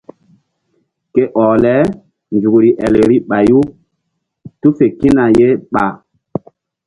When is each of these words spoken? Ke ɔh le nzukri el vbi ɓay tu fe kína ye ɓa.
Ke 1.13 1.23
ɔh 1.43 1.53
le 1.63 1.73
nzukri 2.35 2.69
el 2.85 2.93
vbi 3.03 3.17
ɓay 3.29 3.47
tu 4.59 4.67
fe 4.77 4.85
kína 4.99 5.23
ye 5.37 5.47
ɓa. 5.73 5.83